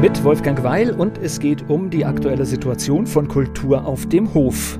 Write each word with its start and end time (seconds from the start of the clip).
Mit 0.00 0.24
Wolfgang 0.24 0.64
Weil 0.64 0.92
und 0.92 1.18
es 1.18 1.40
geht 1.40 1.68
um 1.68 1.90
die 1.90 2.06
aktuelle 2.06 2.46
Situation 2.46 3.06
von 3.06 3.28
Kultur 3.28 3.84
auf 3.84 4.08
dem 4.08 4.32
Hof. 4.32 4.78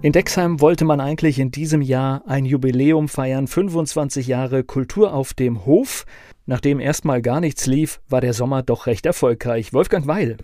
In 0.00 0.12
Dexheim 0.12 0.62
wollte 0.62 0.86
man 0.86 0.98
eigentlich 0.98 1.38
in 1.38 1.50
diesem 1.50 1.82
Jahr 1.82 2.22
ein 2.26 2.46
Jubiläum 2.46 3.08
feiern, 3.08 3.48
25 3.48 4.28
Jahre 4.28 4.64
Kultur 4.64 5.12
auf 5.12 5.34
dem 5.34 5.66
Hof. 5.66 6.06
Nachdem 6.46 6.80
erstmal 6.80 7.20
gar 7.20 7.40
nichts 7.40 7.66
lief, 7.66 8.00
war 8.08 8.22
der 8.22 8.32
Sommer 8.32 8.62
doch 8.62 8.86
recht 8.86 9.04
erfolgreich. 9.04 9.74
Wolfgang 9.74 10.06
Weil. 10.06 10.38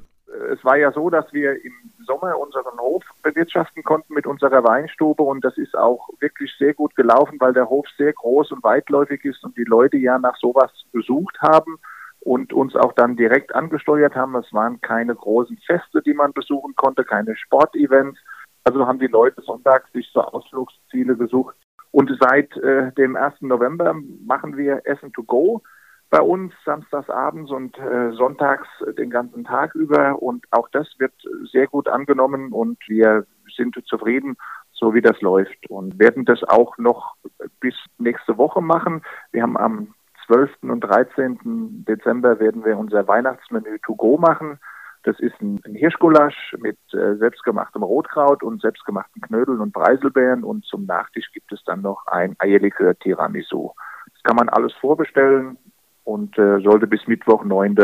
Es 0.52 0.62
war 0.62 0.76
ja 0.76 0.92
so, 0.92 1.08
dass 1.08 1.32
wir 1.32 1.52
im 1.64 1.72
Sommer 2.06 2.38
unseren 2.38 2.78
Hof 2.80 3.02
bewirtschaften 3.22 3.82
konnten 3.82 4.12
mit 4.12 4.26
unserer 4.26 4.62
Weinstube 4.62 5.22
und 5.22 5.42
das 5.42 5.56
ist 5.56 5.74
auch 5.74 6.10
wirklich 6.18 6.52
sehr 6.58 6.74
gut 6.74 6.94
gelaufen, 6.96 7.38
weil 7.40 7.54
der 7.54 7.70
Hof 7.70 7.86
sehr 7.96 8.12
groß 8.12 8.52
und 8.52 8.62
weitläufig 8.62 9.24
ist 9.24 9.42
und 9.42 9.56
die 9.56 9.64
Leute 9.64 9.96
ja 9.96 10.18
nach 10.18 10.36
sowas 10.36 10.70
gesucht 10.92 11.38
haben 11.40 11.78
und 12.20 12.52
uns 12.52 12.76
auch 12.76 12.92
dann 12.92 13.16
direkt 13.16 13.54
angesteuert 13.54 14.14
haben. 14.14 14.34
Es 14.36 14.52
waren 14.52 14.80
keine 14.80 15.14
großen 15.14 15.58
Feste, 15.66 16.02
die 16.02 16.14
man 16.14 16.32
besuchen 16.32 16.74
konnte, 16.76 17.04
keine 17.04 17.36
Sportevents 17.36 18.18
also 18.64 18.86
haben 18.86 18.98
die 18.98 19.06
Leute 19.06 19.40
sonntags 19.42 19.90
sich 19.92 20.08
so 20.12 20.20
Ausflugsziele 20.20 21.16
gesucht. 21.16 21.56
Und 21.92 22.10
seit 22.20 22.56
äh, 22.58 22.92
dem 22.92 23.16
1. 23.16 23.40
November 23.40 23.94
machen 24.24 24.56
wir 24.56 24.82
Essen 24.84 25.12
to 25.12 25.24
go 25.24 25.62
bei 26.08 26.20
uns 26.20 26.52
samstags 26.64 27.08
abends 27.08 27.50
und 27.50 27.76
äh, 27.78 28.12
sonntags 28.12 28.68
den 28.98 29.10
ganzen 29.10 29.44
Tag 29.44 29.74
über. 29.74 30.20
Und 30.22 30.44
auch 30.50 30.68
das 30.70 30.88
wird 30.98 31.12
sehr 31.50 31.66
gut 31.66 31.88
angenommen 31.88 32.52
und 32.52 32.78
wir 32.88 33.26
sind 33.56 33.76
zufrieden, 33.86 34.36
so 34.72 34.94
wie 34.94 35.00
das 35.00 35.20
läuft. 35.20 35.68
Und 35.68 35.98
werden 35.98 36.24
das 36.24 36.44
auch 36.44 36.76
noch 36.78 37.16
bis 37.60 37.74
nächste 37.98 38.38
Woche 38.38 38.60
machen. 38.60 39.02
Wir 39.32 39.42
haben 39.42 39.56
am 39.56 39.94
12. 40.30 40.50
und 40.62 40.80
13. 40.80 41.84
Dezember 41.88 42.38
werden 42.38 42.64
wir 42.64 42.78
unser 42.78 43.08
Weihnachtsmenü 43.08 43.78
to 43.84 43.96
go 43.96 44.16
machen. 44.16 44.60
Das 45.02 45.18
ist 45.18 45.34
ein, 45.40 45.58
Hirschgulasch 45.64 46.54
mit 46.58 46.78
äh, 46.92 47.16
selbstgemachtem 47.16 47.82
Rotkraut 47.82 48.42
und 48.44 48.60
selbstgemachten 48.60 49.22
Knödeln 49.22 49.60
und 49.60 49.72
Preiselbeeren 49.72 50.44
und 50.44 50.64
zum 50.66 50.86
Nachtisch 50.86 51.32
gibt 51.32 51.50
es 51.52 51.64
dann 51.64 51.80
noch 51.80 52.06
ein 52.06 52.36
Eierlikör 52.38 52.96
Tiramisu. 52.96 53.72
Das 54.12 54.22
kann 54.22 54.36
man 54.36 54.48
alles 54.48 54.72
vorbestellen 54.74 55.58
und 56.04 56.38
äh, 56.38 56.60
sollte 56.60 56.86
bis 56.86 57.06
Mittwoch, 57.08 57.44
9. 57.44 57.76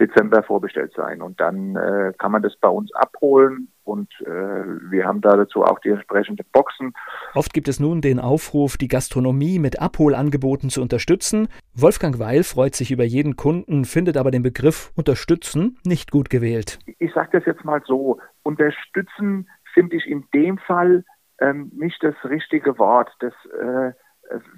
Dezember 0.00 0.42
vorbestellt 0.42 0.92
sein. 0.96 1.20
Und 1.20 1.38
dann 1.38 1.76
äh, 1.76 2.14
kann 2.16 2.32
man 2.32 2.42
das 2.42 2.56
bei 2.56 2.68
uns 2.68 2.94
abholen 2.94 3.68
und 3.84 4.10
äh, 4.20 4.26
wir 4.26 5.04
haben 5.04 5.20
da 5.20 5.36
dazu 5.36 5.62
auch 5.62 5.78
die 5.78 5.90
entsprechenden 5.90 6.44
Boxen. 6.52 6.92
Oft 7.34 7.52
gibt 7.52 7.68
es 7.68 7.80
nun 7.80 8.00
den 8.00 8.18
Aufruf, 8.18 8.76
die 8.76 8.88
Gastronomie 8.88 9.58
mit 9.58 9.80
Abholangeboten 9.80 10.70
zu 10.70 10.82
unterstützen. 10.82 11.48
Wolfgang 11.74 12.18
Weil 12.18 12.42
freut 12.42 12.74
sich 12.74 12.90
über 12.90 13.04
jeden 13.04 13.36
Kunden, 13.36 13.84
findet 13.84 14.16
aber 14.16 14.30
den 14.30 14.42
Begriff 14.42 14.92
unterstützen 14.96 15.78
nicht 15.84 16.10
gut 16.10 16.30
gewählt. 16.30 16.78
Ich 16.98 17.12
sage 17.12 17.30
das 17.32 17.44
jetzt 17.46 17.64
mal 17.64 17.82
so, 17.86 18.18
unterstützen 18.42 19.48
finde 19.72 19.96
ich 19.96 20.06
in 20.06 20.24
dem 20.32 20.58
Fall 20.58 21.04
ähm, 21.38 21.70
nicht 21.74 22.02
das 22.02 22.14
richtige 22.24 22.78
Wort. 22.78 23.10
Das 23.20 23.34
äh, 23.60 23.92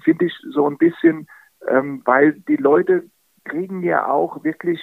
finde 0.03 0.25
ich 0.25 0.33
so 0.51 0.69
ein 0.69 0.77
bisschen, 0.77 1.27
ähm, 1.67 2.01
weil 2.05 2.33
die 2.47 2.55
Leute 2.55 3.09
kriegen 3.43 3.83
ja 3.83 4.07
auch 4.07 4.43
wirklich 4.43 4.79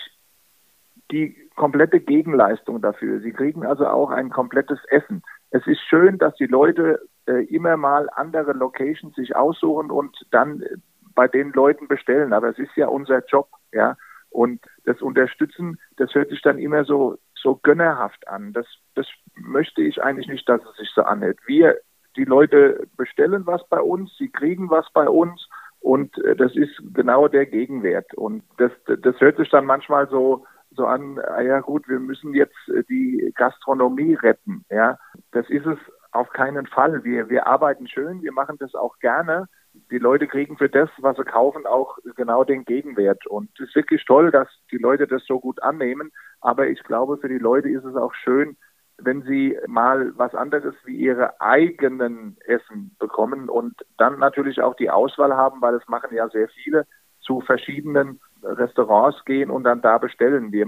die 1.11 1.37
komplette 1.56 2.00
Gegenleistung 2.00 2.81
dafür. 2.81 3.20
Sie 3.20 3.32
kriegen 3.32 3.65
also 3.65 3.87
auch 3.87 4.10
ein 4.10 4.31
komplettes 4.31 4.78
Essen. 4.88 5.22
Es 5.50 5.66
ist 5.66 5.81
schön, 5.81 6.19
dass 6.19 6.34
die 6.34 6.47
Leute 6.47 7.00
äh, 7.26 7.44
immer 7.44 7.76
mal 7.76 8.09
andere 8.15 8.53
Locations 8.53 9.15
sich 9.15 9.37
aussuchen 9.37 9.91
und 9.91 10.16
dann 10.31 10.62
äh, 10.62 10.76
bei 11.14 11.28
den 11.28 11.53
Leuten 11.53 11.87
bestellen. 11.87 12.32
Aber 12.32 12.48
es 12.48 12.59
ist 12.59 12.75
ja 12.76 12.88
unser 12.88 13.25
Job, 13.26 13.48
ja. 13.72 13.97
Und 14.31 14.60
das 14.84 15.00
Unterstützen, 15.00 15.78
das 15.97 16.12
hört 16.12 16.31
sich 16.31 16.43
dann 16.43 16.59
immer 16.59 16.84
so, 16.84 17.19
so 17.37 17.54
gönnerhaft 17.62 18.26
an. 18.26 18.53
Das, 18.53 18.66
das 18.97 19.06
möchte 19.37 19.82
ich 19.82 20.03
eigentlich 20.03 20.26
nicht, 20.26 20.48
dass 20.48 20.60
es 20.64 20.76
sich 20.76 20.91
so 20.93 21.03
anhält. 21.03 21.38
Wir, 21.47 21.78
die 22.16 22.25
Leute 22.25 22.88
bestellen 22.97 23.47
was 23.47 23.66
bei 23.69 23.81
uns, 23.81 24.16
sie 24.19 24.28
kriegen 24.28 24.70
was 24.70 24.91
bei 24.93 25.09
uns 25.09 25.48
und 25.84 26.16
äh, 26.25 26.34
das 26.34 26.56
ist 26.56 26.72
genau 26.94 27.28
der 27.28 27.47
Gegenwert. 27.47 28.14
Und 28.14 28.43
das, 28.56 28.72
das 28.87 29.20
hört 29.20 29.37
sich 29.37 29.50
dann 29.50 29.66
manchmal 29.66 30.09
so, 30.09 30.47
so 30.74 30.86
an, 30.86 31.18
ah 31.18 31.40
ja 31.40 31.60
gut, 31.60 31.88
wir 31.88 32.00
müssen 32.00 32.34
jetzt 32.34 32.68
äh, 32.68 32.82
die 32.84 33.32
Gastronomie 33.34 34.14
retten. 34.14 34.64
Ja, 34.70 34.98
das 35.32 35.48
ist 35.50 35.66
es 35.66 35.78
auf 36.12 36.30
keinen 36.30 36.66
Fall. 36.66 37.04
Wir, 37.04 37.28
wir 37.28 37.46
arbeiten 37.46 37.88
schön, 37.88 38.22
wir 38.22 38.32
machen 38.32 38.56
das 38.58 38.74
auch 38.74 38.98
gerne. 38.98 39.48
Die 39.90 39.98
Leute 39.98 40.28
kriegen 40.28 40.56
für 40.56 40.68
das, 40.68 40.88
was 40.98 41.16
sie 41.16 41.24
kaufen, 41.24 41.66
auch 41.66 41.98
genau 42.14 42.44
den 42.44 42.64
Gegenwert. 42.64 43.26
Und 43.26 43.50
es 43.58 43.68
ist 43.68 43.74
wirklich 43.74 44.04
toll, 44.04 44.30
dass 44.30 44.48
die 44.70 44.78
Leute 44.78 45.08
das 45.08 45.24
so 45.26 45.40
gut 45.40 45.60
annehmen. 45.62 46.12
Aber 46.40 46.68
ich 46.68 46.82
glaube, 46.84 47.16
für 47.18 47.28
die 47.28 47.38
Leute 47.38 47.68
ist 47.68 47.84
es 47.84 47.96
auch 47.96 48.14
schön, 48.14 48.56
wenn 48.98 49.22
sie 49.22 49.58
mal 49.66 50.16
was 50.16 50.34
anderes 50.34 50.74
wie 50.84 50.94
ihre 50.94 51.40
eigenen 51.40 52.36
Essen 52.46 52.94
bekommen 53.00 53.48
und 53.48 53.74
dann 53.98 54.20
natürlich 54.20 54.60
auch 54.62 54.76
die 54.76 54.90
Auswahl 54.90 55.36
haben, 55.36 55.60
weil 55.60 55.74
es 55.74 55.88
machen 55.88 56.14
ja 56.14 56.28
sehr 56.28 56.48
viele 56.48 56.86
zu 57.20 57.40
verschiedenen 57.40 58.20
Restaurants 58.44 59.25
gehen 59.25 59.50
und 59.50 59.65
dann 59.65 59.82
da 59.82 59.99
bestellen. 59.99 60.53
Wir 60.53 60.66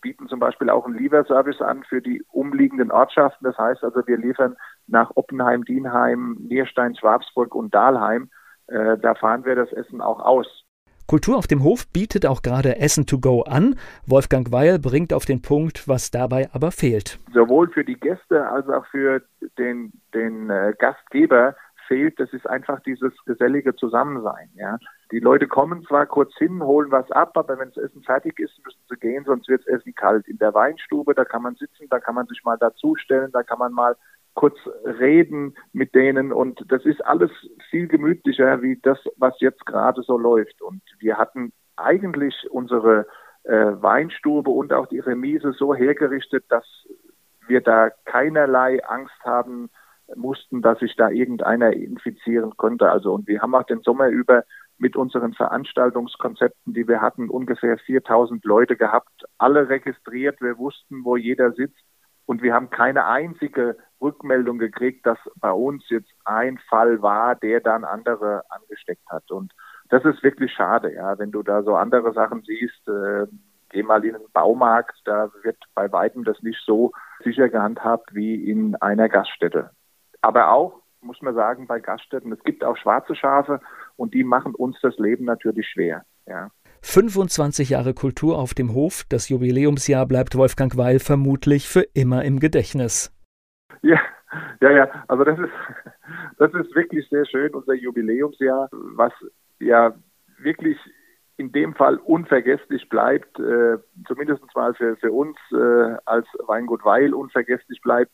bieten 0.00 0.28
zum 0.28 0.38
Beispiel 0.38 0.70
auch 0.70 0.86
einen 0.86 0.96
Lieferservice 0.96 1.60
an 1.60 1.82
für 1.82 2.00
die 2.00 2.22
umliegenden 2.30 2.90
Ortschaften. 2.90 3.44
Das 3.44 3.58
heißt 3.58 3.82
also, 3.84 4.06
wir 4.06 4.16
liefern 4.16 4.56
nach 4.86 5.10
Oppenheim, 5.14 5.64
Dienheim, 5.64 6.36
Nierstein, 6.40 6.96
Schwabsburg 6.96 7.54
und 7.54 7.74
Dahlheim. 7.74 8.30
Äh, 8.68 8.98
da 8.98 9.14
fahren 9.14 9.44
wir 9.44 9.56
das 9.56 9.72
Essen 9.72 10.00
auch 10.00 10.20
aus. 10.20 10.64
Kultur 11.06 11.38
auf 11.38 11.46
dem 11.46 11.62
Hof 11.62 11.90
bietet 11.90 12.26
auch 12.26 12.42
gerade 12.42 12.80
Essen 12.80 13.06
to 13.06 13.18
go 13.18 13.40
an. 13.40 13.76
Wolfgang 14.06 14.52
Weil 14.52 14.78
bringt 14.78 15.14
auf 15.14 15.24
den 15.24 15.40
Punkt, 15.40 15.88
was 15.88 16.10
dabei 16.10 16.50
aber 16.52 16.70
fehlt. 16.70 17.18
Sowohl 17.32 17.70
für 17.70 17.82
die 17.82 17.98
Gäste 17.98 18.46
als 18.46 18.68
auch 18.68 18.84
für 18.86 19.22
den, 19.56 19.92
den 20.12 20.50
äh, 20.50 20.74
Gastgeber 20.78 21.56
fehlt, 21.86 22.20
das 22.20 22.30
ist 22.34 22.46
einfach 22.46 22.80
dieses 22.80 23.14
gesellige 23.24 23.74
Zusammensein. 23.74 24.50
Ja. 24.54 24.76
Die 25.10 25.20
Leute 25.20 25.46
kommen 25.46 25.82
zwar 25.84 26.06
kurz 26.06 26.36
hin, 26.36 26.62
holen 26.62 26.90
was 26.90 27.10
ab, 27.10 27.36
aber 27.36 27.58
wenn 27.58 27.70
das 27.70 27.84
Essen 27.84 28.02
fertig 28.02 28.38
ist, 28.38 28.52
müssen 28.64 28.80
sie 28.88 28.96
gehen, 28.96 29.24
sonst 29.24 29.48
wird 29.48 29.62
das 29.66 29.80
Essen 29.80 29.94
kalt. 29.94 30.28
In 30.28 30.38
der 30.38 30.52
Weinstube, 30.52 31.14
da 31.14 31.24
kann 31.24 31.42
man 31.42 31.54
sitzen, 31.54 31.86
da 31.88 31.98
kann 31.98 32.14
man 32.14 32.26
sich 32.26 32.44
mal 32.44 32.58
dazustellen, 32.58 33.32
da 33.32 33.42
kann 33.42 33.58
man 33.58 33.72
mal 33.72 33.96
kurz 34.34 34.56
reden 34.84 35.56
mit 35.72 35.94
denen 35.94 36.32
und 36.32 36.62
das 36.68 36.84
ist 36.84 37.04
alles 37.04 37.30
viel 37.70 37.88
gemütlicher 37.88 38.62
wie 38.62 38.78
das, 38.82 38.98
was 39.16 39.34
jetzt 39.40 39.66
gerade 39.66 40.02
so 40.02 40.16
läuft. 40.16 40.62
Und 40.62 40.82
wir 40.98 41.16
hatten 41.16 41.52
eigentlich 41.76 42.46
unsere 42.50 43.06
äh, 43.44 43.50
Weinstube 43.50 44.50
und 44.50 44.72
auch 44.72 44.86
die 44.86 45.00
Remise 45.00 45.52
so 45.52 45.74
hergerichtet, 45.74 46.44
dass 46.50 46.64
wir 47.46 47.62
da 47.62 47.90
keinerlei 48.04 48.84
Angst 48.84 49.18
haben 49.24 49.70
mussten, 50.14 50.62
dass 50.62 50.78
sich 50.78 50.94
da 50.96 51.10
irgendeiner 51.10 51.72
infizieren 51.72 52.56
konnte. 52.56 52.90
Also 52.90 53.12
und 53.12 53.26
wir 53.26 53.40
haben 53.40 53.54
auch 53.54 53.64
den 53.64 53.80
Sommer 53.80 54.08
über 54.08 54.44
mit 54.78 54.96
unseren 54.96 55.34
Veranstaltungskonzepten, 55.34 56.72
die 56.72 56.86
wir 56.88 57.00
hatten, 57.00 57.28
ungefähr 57.28 57.78
4000 57.78 58.44
Leute 58.44 58.76
gehabt, 58.76 59.24
alle 59.36 59.68
registriert. 59.68 60.40
Wir 60.40 60.56
wussten, 60.58 61.04
wo 61.04 61.16
jeder 61.16 61.52
sitzt. 61.52 61.84
Und 62.26 62.42
wir 62.42 62.54
haben 62.54 62.70
keine 62.70 63.06
einzige 63.06 63.76
Rückmeldung 64.00 64.58
gekriegt, 64.58 65.06
dass 65.06 65.18
bei 65.36 65.50
uns 65.50 65.82
jetzt 65.88 66.12
ein 66.24 66.58
Fall 66.68 67.02
war, 67.02 67.34
der 67.34 67.60
dann 67.60 67.84
andere 67.84 68.42
angesteckt 68.50 69.08
hat. 69.08 69.30
Und 69.30 69.52
das 69.88 70.04
ist 70.04 70.22
wirklich 70.22 70.52
schade, 70.52 70.92
ja, 70.94 71.18
wenn 71.18 71.32
du 71.32 71.42
da 71.42 71.62
so 71.62 71.74
andere 71.74 72.12
Sachen 72.12 72.42
siehst, 72.42 72.86
äh, 72.86 73.26
geh 73.70 73.82
mal 73.82 74.04
in 74.04 74.14
einen 74.14 74.30
Baumarkt, 74.32 75.00
da 75.04 75.30
wird 75.42 75.56
bei 75.74 75.90
weitem 75.90 76.24
das 76.24 76.40
nicht 76.42 76.62
so 76.64 76.92
sicher 77.24 77.48
gehandhabt 77.48 78.14
wie 78.14 78.48
in 78.50 78.76
einer 78.76 79.08
Gaststätte. 79.08 79.70
Aber 80.20 80.50
auch, 80.50 80.82
muss 81.00 81.22
man 81.22 81.34
sagen, 81.34 81.66
bei 81.66 81.80
Gaststätten, 81.80 82.32
es 82.32 82.42
gibt 82.44 82.64
auch 82.64 82.76
schwarze 82.76 83.14
Schafe 83.14 83.60
und 83.98 84.14
die 84.14 84.24
machen 84.24 84.54
uns 84.54 84.76
das 84.80 84.96
Leben 84.98 85.24
natürlich 85.24 85.68
schwer. 85.68 86.04
Ja. 86.26 86.50
25 86.82 87.70
Jahre 87.70 87.92
Kultur 87.92 88.38
auf 88.38 88.54
dem 88.54 88.72
Hof, 88.72 89.04
das 89.08 89.28
Jubiläumsjahr 89.28 90.06
bleibt 90.06 90.36
Wolfgang 90.36 90.76
Weil 90.76 91.00
vermutlich 91.00 91.68
für 91.68 91.82
immer 91.94 92.24
im 92.24 92.38
Gedächtnis. 92.38 93.12
Ja, 93.82 94.00
ja, 94.60 94.70
ja, 94.70 95.04
also 95.08 95.24
das 95.24 95.38
ist, 95.38 95.50
das 96.38 96.54
ist 96.54 96.74
wirklich 96.74 97.08
sehr 97.08 97.26
schön, 97.26 97.52
unser 97.54 97.74
Jubiläumsjahr, 97.74 98.68
was 98.72 99.12
ja 99.58 99.94
wirklich 100.38 100.78
in 101.36 101.52
dem 101.52 101.74
Fall 101.74 101.96
unvergesslich 101.98 102.88
bleibt, 102.88 103.38
äh, 103.38 103.78
zumindest 104.06 104.42
mal 104.54 104.74
für, 104.74 104.96
für 104.96 105.12
uns 105.12 105.36
äh, 105.52 105.96
als 106.04 106.26
Weingut 106.46 106.84
Weil 106.84 107.14
unvergesslich 107.14 107.80
bleibt. 107.80 108.10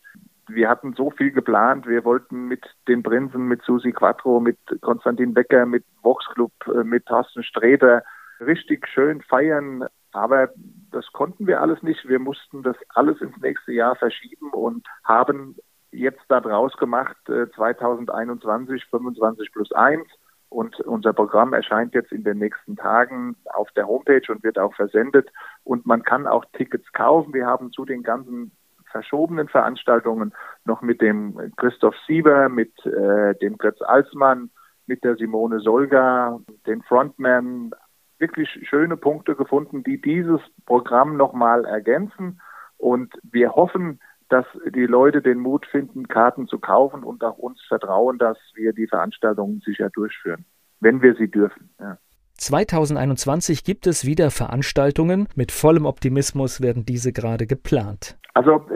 Wir 0.48 0.68
hatten 0.68 0.94
so 0.94 1.10
viel 1.10 1.30
geplant. 1.30 1.86
Wir 1.86 2.04
wollten 2.04 2.48
mit 2.48 2.64
den 2.88 3.02
Prinzen, 3.02 3.48
mit 3.48 3.62
Susi 3.62 3.92
Quattro, 3.92 4.40
mit 4.40 4.58
Konstantin 4.80 5.34
Becker, 5.34 5.66
mit 5.66 5.84
Vox 6.02 6.26
Club, 6.34 6.52
äh, 6.66 6.84
mit 6.84 7.06
Thorsten 7.06 7.42
Sträter 7.42 8.02
richtig 8.40 8.86
schön 8.88 9.22
feiern. 9.22 9.84
Aber 10.12 10.50
das 10.92 11.06
konnten 11.12 11.46
wir 11.46 11.60
alles 11.60 11.82
nicht. 11.82 12.08
Wir 12.08 12.18
mussten 12.18 12.62
das 12.62 12.76
alles 12.90 13.20
ins 13.20 13.36
nächste 13.38 13.72
Jahr 13.72 13.96
verschieben 13.96 14.50
und 14.52 14.86
haben 15.02 15.56
jetzt 15.90 16.22
daraus 16.28 16.76
gemacht, 16.76 17.16
2021 17.26 18.84
25 18.90 19.52
plus 19.52 19.72
1 19.72 20.06
und 20.54 20.78
unser 20.82 21.12
Programm 21.12 21.52
erscheint 21.52 21.94
jetzt 21.94 22.12
in 22.12 22.22
den 22.22 22.38
nächsten 22.38 22.76
Tagen 22.76 23.34
auf 23.52 23.72
der 23.72 23.88
Homepage 23.88 24.22
und 24.28 24.44
wird 24.44 24.56
auch 24.56 24.72
versendet. 24.74 25.28
Und 25.64 25.84
man 25.84 26.04
kann 26.04 26.28
auch 26.28 26.44
Tickets 26.52 26.92
kaufen. 26.92 27.34
Wir 27.34 27.46
haben 27.46 27.72
zu 27.72 27.84
den 27.84 28.04
ganzen 28.04 28.52
verschobenen 28.94 29.48
Veranstaltungen 29.48 30.32
noch 30.64 30.80
mit 30.80 31.00
dem 31.00 31.52
Christoph 31.56 31.96
Sieber, 32.06 32.48
mit 32.48 32.72
äh, 32.86 33.34
dem 33.42 33.58
Götz 33.58 33.82
Alsmann, 33.82 34.50
mit 34.86 35.02
der 35.02 35.16
Simone 35.16 35.58
Solga, 35.58 36.38
den 36.64 36.80
Frontman, 36.82 37.72
wirklich 38.18 38.48
schöne 38.68 38.96
Punkte 38.96 39.34
gefunden, 39.34 39.82
die 39.82 40.00
dieses 40.00 40.40
Programm 40.64 41.16
nochmal 41.16 41.64
ergänzen. 41.64 42.40
Und 42.76 43.12
wir 43.24 43.56
hoffen, 43.56 43.98
dass 44.28 44.46
die 44.72 44.86
Leute 44.86 45.22
den 45.22 45.40
Mut 45.40 45.66
finden, 45.66 46.06
Karten 46.06 46.46
zu 46.46 46.60
kaufen 46.60 47.02
und 47.02 47.24
auch 47.24 47.38
uns 47.38 47.60
vertrauen, 47.66 48.18
dass 48.18 48.38
wir 48.54 48.72
die 48.72 48.86
Veranstaltungen 48.86 49.60
sicher 49.66 49.90
durchführen, 49.90 50.44
wenn 50.78 51.02
wir 51.02 51.16
sie 51.16 51.28
dürfen. 51.28 51.70
Ja. 51.80 51.98
2021 52.36 53.64
gibt 53.64 53.86
es 53.86 54.04
wieder 54.04 54.30
Veranstaltungen. 54.30 55.28
Mit 55.34 55.52
vollem 55.52 55.86
Optimismus 55.86 56.60
werden 56.60 56.84
diese 56.84 57.12
gerade 57.12 57.46
geplant. 57.46 58.16
Also 58.34 58.66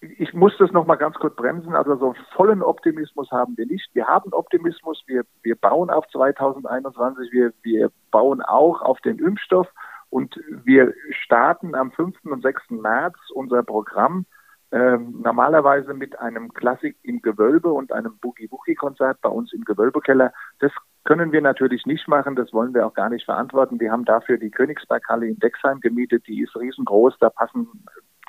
ich 0.00 0.34
muss 0.34 0.52
das 0.58 0.70
noch 0.72 0.86
mal 0.86 0.96
ganz 0.96 1.16
kurz 1.16 1.34
bremsen. 1.36 1.74
Also 1.74 1.96
so 1.96 2.14
vollen 2.34 2.62
Optimismus 2.62 3.30
haben 3.30 3.56
wir 3.56 3.66
nicht. 3.66 3.88
Wir 3.94 4.06
haben 4.06 4.32
Optimismus. 4.32 5.02
Wir, 5.06 5.22
wir 5.42 5.56
bauen 5.56 5.90
auf 5.90 6.06
2021. 6.08 7.32
Wir, 7.32 7.52
wir 7.62 7.90
bauen 8.10 8.42
auch 8.42 8.82
auf 8.82 9.00
den 9.00 9.18
Impfstoff. 9.18 9.68
Und 10.10 10.38
wir 10.64 10.94
starten 11.24 11.74
am 11.74 11.92
5. 11.92 12.16
und 12.24 12.42
6. 12.42 12.70
März 12.70 13.16
unser 13.34 13.62
Programm 13.62 14.26
ähm, 14.70 15.20
normalerweise 15.22 15.94
mit 15.94 16.18
einem 16.18 16.52
Klassik 16.52 16.96
im 17.02 17.22
Gewölbe 17.22 17.72
und 17.72 17.92
einem 17.92 18.18
Boogie-Woogie-Konzert 18.18 19.20
bei 19.22 19.30
uns 19.30 19.52
im 19.52 19.64
Gewölbekeller. 19.64 20.32
Das 20.58 20.72
können 21.08 21.32
wir 21.32 21.40
natürlich 21.40 21.86
nicht 21.86 22.06
machen, 22.06 22.36
das 22.36 22.52
wollen 22.52 22.74
wir 22.74 22.86
auch 22.86 22.92
gar 22.92 23.08
nicht 23.08 23.24
verantworten. 23.24 23.80
Wir 23.80 23.90
haben 23.90 24.04
dafür 24.04 24.36
die 24.36 24.50
Königsberghalle 24.50 25.26
in 25.26 25.38
Dexheim 25.38 25.80
gemietet, 25.80 26.26
die 26.26 26.42
ist 26.42 26.54
riesengroß, 26.54 27.14
da 27.18 27.30
passen 27.30 27.66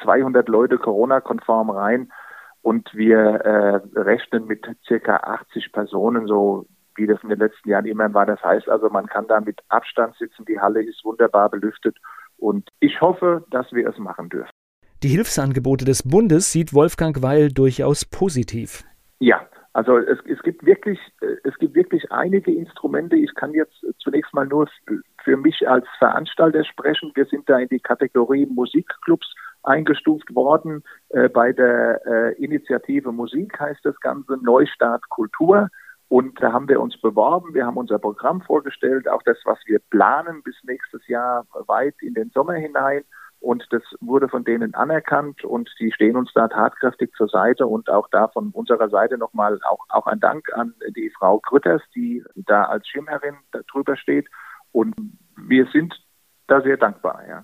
200 0.02 0.48
Leute 0.48 0.78
Corona-konform 0.78 1.72
rein 1.72 2.10
und 2.62 2.90
wir 2.94 3.20
äh, 3.20 4.00
rechnen 4.00 4.46
mit 4.46 4.66
circa 4.88 5.18
80 5.18 5.74
Personen, 5.74 6.26
so 6.26 6.68
wie 6.96 7.06
das 7.06 7.22
in 7.22 7.28
den 7.28 7.40
letzten 7.40 7.68
Jahren 7.68 7.86
immer 7.86 8.14
war. 8.14 8.26
Das 8.26 8.42
heißt 8.42 8.70
also, 8.70 8.90
man 8.90 9.08
kann 9.08 9.28
da 9.28 9.42
mit 9.42 9.60
Abstand 9.68 10.16
sitzen, 10.16 10.46
die 10.46 10.62
Halle 10.62 10.82
ist 10.82 11.04
wunderbar 11.04 11.50
belüftet 11.50 11.98
und 12.38 12.70
ich 12.80 13.02
hoffe, 13.02 13.44
dass 13.52 13.70
wir 13.74 13.90
es 13.90 13.98
machen 13.98 14.30
dürfen. 14.30 14.52
Die 15.04 15.10
Hilfsangebote 15.10 15.84
des 15.84 16.04
Bundes 16.04 16.54
sieht 16.54 16.74
Wolfgang 16.74 17.22
Weil 17.22 17.50
durchaus 17.50 18.06
positiv. 18.06 18.86
Ja, 19.20 19.42
also 19.74 19.98
es, 19.98 20.18
es, 20.26 20.42
gibt 20.42 20.66
wirklich, 20.66 21.00
es 21.44 21.56
gibt 21.60 21.76
wirklich 21.76 22.12
einige 22.12 22.54
Instrumente. 22.54 23.16
Ich 23.16 23.34
kann 23.36 23.54
jetzt 23.54 23.86
zunächst 24.00 24.34
mal 24.34 24.48
nur 24.48 24.68
für 25.24 25.38
mich 25.38 25.68
als 25.68 25.86
Veranstalter 26.00 26.64
sprechen. 26.64 27.12
Wir 27.16 27.26
sind 27.26 27.48
da 27.50 27.60
in 27.60 27.70
die 27.70 27.80
Kategorie 27.80 28.46
Musikclubs 28.48 29.36
eingestuft 29.64 30.34
worden. 30.34 30.84
Äh, 31.10 31.30
bei 31.30 31.52
der 31.52 32.02
äh, 32.06 32.44
Initiative 32.44 33.12
Musik 33.12 33.60
heißt 33.60 33.86
das 33.86 34.00
Ganze 34.00 34.38
Neustart 34.42 35.08
Kultur. 35.10 35.70
Und 36.08 36.42
da 36.42 36.52
haben 36.52 36.68
wir 36.68 36.82
uns 36.82 37.00
beworben, 37.00 37.54
wir 37.54 37.68
haben 37.68 37.78
unser 37.78 38.00
Programm 38.00 38.42
vorgestellt, 38.42 39.08
auch 39.08 39.22
das, 39.24 39.38
was 39.46 39.60
wir 39.68 39.78
planen 39.92 40.42
bis 40.42 40.56
nächstes 40.64 41.08
Jahr 41.08 41.46
weit 41.68 41.94
in 42.02 42.16
den 42.16 42.32
Sommer 42.32 42.54
hinein. 42.54 43.04
Und 43.40 43.66
das 43.72 43.82
wurde 44.02 44.28
von 44.28 44.44
denen 44.44 44.74
anerkannt 44.74 45.46
und 45.46 45.70
die 45.80 45.92
stehen 45.94 46.18
uns 46.18 46.32
da 46.34 46.50
tatkräftig 46.50 47.14
zur 47.14 47.30
Seite 47.30 47.68
und 47.68 47.90
auch 47.90 48.08
da 48.12 48.28
von 48.28 48.50
unserer 48.52 48.90
Seite 48.90 49.18
nochmal 49.18 49.60
auch, 49.70 49.86
auch 49.90 50.08
ein 50.08 50.20
Dank 50.20 50.52
an 50.54 50.74
die 50.96 51.10
Frau 51.18 51.40
Grütters, 51.40 51.82
die 51.96 52.24
da 52.36 52.64
als 52.66 52.88
Schirmherrin 52.88 53.36
drüber 53.72 53.96
steht. 53.96 54.28
Und 54.72 54.94
wir 55.38 55.66
sind 55.72 55.96
da 56.48 56.62
sehr 56.62 56.78
dankbar, 56.78 57.22
ja. 57.28 57.44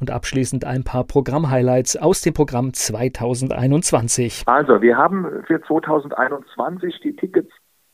Und 0.00 0.10
abschließend 0.10 0.64
ein 0.64 0.82
paar 0.82 1.04
Programmhighlights 1.04 1.96
aus 1.96 2.20
dem 2.20 2.34
Programm 2.34 2.72
2021. 2.72 4.42
Also, 4.46 4.82
wir 4.82 4.96
haben 4.96 5.44
für 5.46 5.62
2021 5.62 7.00
die 7.00 7.14
Tickets 7.14 7.50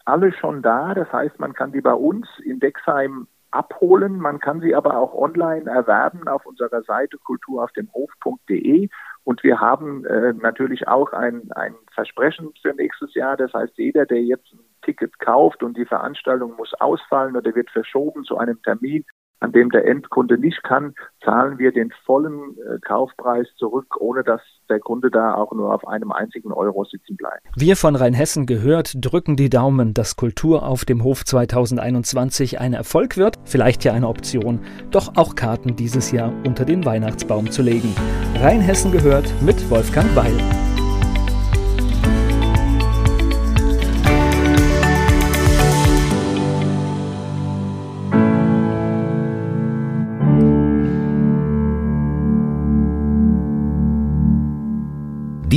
alle 0.07 0.33
schon 0.33 0.63
da. 0.63 0.95
Das 0.95 1.13
heißt, 1.13 1.39
man 1.39 1.53
kann 1.53 1.73
die 1.73 1.81
bei 1.81 1.93
uns 1.93 2.27
in 2.45 2.59
Dexheim 2.59 3.27
abholen. 3.51 4.19
Man 4.19 4.39
kann 4.39 4.61
sie 4.61 4.75
aber 4.75 4.97
auch 4.99 5.15
online 5.15 5.71
erwerben 5.71 6.29
auf 6.29 6.47
unserer 6.47 6.83
Seite 6.83 7.19
kulturaufdemhof.de. 7.19 8.89
Und 9.25 9.43
wir 9.43 9.61
haben 9.61 10.05
äh, 10.07 10.33
natürlich 10.33 10.89
auch 10.89 11.13
ein, 11.13 11.51
ein 11.53 11.75
Versprechen 11.93 12.53
für 12.63 12.75
nächstes 12.75 13.15
Jahr. 13.15 13.37
Das 13.37 13.53
heißt, 13.53 13.77
jeder, 13.77 14.07
der 14.07 14.23
jetzt 14.23 14.53
ein 14.53 14.61
Ticket 14.83 15.19
kauft 15.19 15.63
und 15.63 15.77
die 15.77 15.85
Veranstaltung 15.85 16.57
muss 16.57 16.73
ausfallen 16.75 17.37
oder 17.37 17.55
wird 17.55 17.71
verschoben 17.71 18.25
zu 18.25 18.39
einem 18.39 18.63
Termin, 18.63 19.05
an 19.41 19.53
dem 19.53 19.71
der 19.71 19.87
Endkunde 19.87 20.39
nicht 20.39 20.63
kann, 20.63 20.95
zahlen 21.25 21.59
wir 21.59 21.73
den 21.73 21.93
vollen 22.05 22.57
äh, 22.59 22.79
Kaufpreis 22.81 23.47
zurück, 23.57 23.97
ohne 23.99 24.23
dass 24.23 24.41
der 24.69 24.79
Kunde 24.79 25.11
da 25.11 25.35
auch 25.35 25.53
nur 25.53 25.75
auf 25.75 25.87
einem 25.89 26.13
einzigen 26.13 26.53
Euro 26.53 26.85
sitzen 26.85 27.17
bleibt. 27.17 27.43
Wir 27.57 27.77
von 27.77 27.97
Rheinhessen 27.97 28.47
gehört, 28.47 28.93
drücken 29.01 29.37
die 29.37 29.51
Daumen, 29.51 29.95
dass 29.95 30.17
Kultur 30.17 30.63
auf 30.63 30.85
dem 30.85 31.03
Hof 31.03 31.25
2021 31.25 32.61
ein 32.61 32.75
Erfolg 32.75 33.17
wird, 33.17 33.37
vielleicht 33.45 33.85
ja 33.85 33.93
eine 33.93 34.09
Option, 34.09 34.61
doch 34.91 35.17
auch 35.17 35.35
Karten 35.35 35.75
dieses 35.75 36.13
Jahr 36.13 36.33
unter 36.47 36.65
den 36.65 36.85
Weihnachtsbaum 36.85 37.51
zu 37.51 37.63
legen. 37.63 37.95
Rheinhessen 38.37 38.93
gehört 38.93 39.33
mit 39.43 39.71
Wolfgang 39.71 40.15
Weil. 40.15 40.70